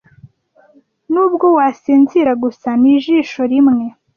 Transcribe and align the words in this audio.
nubwo 1.11 1.45
wasinzira 1.57 2.31
gusa 2.43 2.69
nijisho 2.81 3.41
rimwe 3.51 3.85